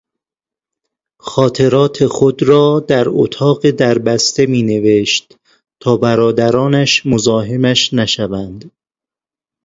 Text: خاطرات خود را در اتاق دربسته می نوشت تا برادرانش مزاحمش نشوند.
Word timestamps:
خاطرات 1.19 2.07
خود 2.07 2.43
را 2.43 2.79
در 2.87 3.05
اتاق 3.07 3.69
دربسته 3.71 4.45
می 4.45 4.63
نوشت 4.63 5.37
تا 5.79 5.97
برادرانش 5.97 7.05
مزاحمش 7.05 7.93
نشوند. 7.93 8.71